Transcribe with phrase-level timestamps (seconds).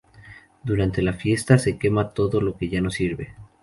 [0.63, 3.35] Durante la fiesta se quema todo lo que ya no sirve.